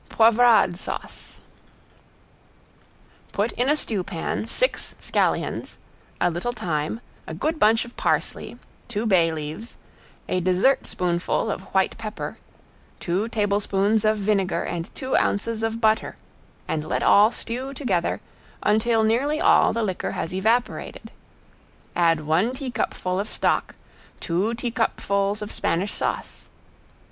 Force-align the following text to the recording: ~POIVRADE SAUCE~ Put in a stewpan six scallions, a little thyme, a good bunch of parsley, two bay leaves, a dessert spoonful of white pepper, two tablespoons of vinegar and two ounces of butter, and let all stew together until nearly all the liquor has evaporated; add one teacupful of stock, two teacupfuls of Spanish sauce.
~POIVRADE 0.09 0.79
SAUCE~ 0.79 1.35
Put 3.31 3.51
in 3.51 3.69
a 3.69 3.77
stewpan 3.77 4.47
six 4.47 4.95
scallions, 4.99 5.77
a 6.19 6.31
little 6.31 6.51
thyme, 6.53 7.01
a 7.27 7.35
good 7.35 7.59
bunch 7.59 7.85
of 7.85 7.95
parsley, 7.97 8.57
two 8.87 9.05
bay 9.05 9.31
leaves, 9.31 9.77
a 10.27 10.39
dessert 10.39 10.87
spoonful 10.87 11.51
of 11.51 11.61
white 11.75 11.99
pepper, 11.99 12.39
two 12.99 13.29
tablespoons 13.29 14.03
of 14.03 14.17
vinegar 14.17 14.63
and 14.63 14.89
two 14.95 15.15
ounces 15.17 15.61
of 15.61 15.79
butter, 15.79 16.15
and 16.67 16.83
let 16.83 17.03
all 17.03 17.31
stew 17.31 17.71
together 17.71 18.21
until 18.63 19.03
nearly 19.03 19.39
all 19.39 19.71
the 19.71 19.83
liquor 19.83 20.13
has 20.13 20.33
evaporated; 20.33 21.11
add 21.95 22.21
one 22.25 22.55
teacupful 22.55 23.19
of 23.19 23.29
stock, 23.29 23.75
two 24.19 24.55
teacupfuls 24.55 25.43
of 25.43 25.51
Spanish 25.51 25.93
sauce. 25.93 26.49